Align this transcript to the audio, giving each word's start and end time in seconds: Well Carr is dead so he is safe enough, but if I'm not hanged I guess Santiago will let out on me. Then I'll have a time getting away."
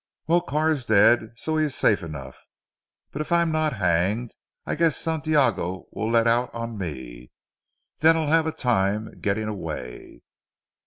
Well 0.25 0.41
Carr 0.41 0.71
is 0.71 0.85
dead 0.87 1.33
so 1.35 1.57
he 1.57 1.65
is 1.65 1.75
safe 1.75 2.01
enough, 2.01 2.47
but 3.11 3.21
if 3.21 3.31
I'm 3.31 3.51
not 3.51 3.73
hanged 3.73 4.33
I 4.65 4.73
guess 4.73 4.97
Santiago 4.97 5.89
will 5.91 6.09
let 6.09 6.25
out 6.25 6.49
on 6.55 6.75
me. 6.75 7.29
Then 7.99 8.17
I'll 8.17 8.25
have 8.29 8.47
a 8.47 8.51
time 8.51 9.19
getting 9.19 9.47
away." 9.47 10.23